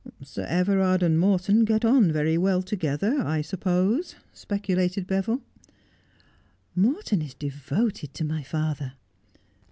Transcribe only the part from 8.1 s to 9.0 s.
to my father.'